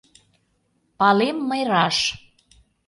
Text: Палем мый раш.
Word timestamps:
Палем 0.99 1.37
мый 1.49 1.61
раш. 1.71 1.97